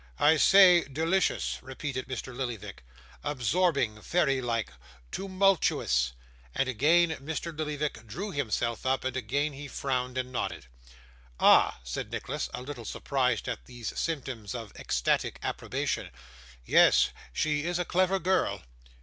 'I 0.17 0.37
say, 0.37 0.83
delicious,' 0.85 1.59
repeated 1.61 2.07
Mr. 2.07 2.35
Lillyvick. 2.35 2.83
'Absorbing, 3.23 4.01
fairy 4.01 4.41
like, 4.41 4.71
toomultuous,' 5.11 6.13
and 6.55 6.67
again 6.67 7.09
Mr. 7.17 7.55
Lillyvick 7.55 8.07
drew 8.07 8.31
himself 8.31 8.83
up, 8.83 9.03
and 9.03 9.15
again 9.15 9.53
he 9.53 9.67
frowned 9.67 10.17
and 10.17 10.31
nodded. 10.31 10.65
'Ah!' 11.39 11.79
said 11.83 12.09
Nicholas, 12.11 12.49
a 12.51 12.63
little 12.63 12.83
surprised 12.83 13.47
at 13.47 13.65
these 13.67 13.93
symptoms 13.95 14.55
of 14.55 14.73
ecstatic 14.75 15.37
approbation. 15.43 16.09
'Yes 16.65 17.11
she 17.31 17.65
is 17.65 17.77
a 17.77 17.85
clever 17.85 18.17
girl. 18.17 18.63